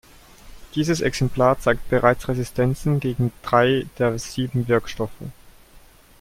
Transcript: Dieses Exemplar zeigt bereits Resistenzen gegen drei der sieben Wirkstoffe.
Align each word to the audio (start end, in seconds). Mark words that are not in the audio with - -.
Dieses 0.73 0.99
Exemplar 1.01 1.59
zeigt 1.59 1.87
bereits 1.91 2.27
Resistenzen 2.27 2.99
gegen 2.99 3.31
drei 3.43 3.85
der 3.99 4.17
sieben 4.17 4.67
Wirkstoffe. 4.67 5.11